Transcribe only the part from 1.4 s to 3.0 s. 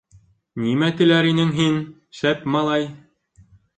һин, шәп малай?